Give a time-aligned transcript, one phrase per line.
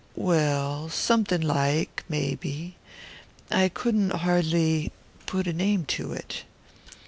[0.15, 2.75] "Well somethin' like, maybe.
[3.51, 4.91] I couldn't hardly
[5.27, 6.43] put a name to it."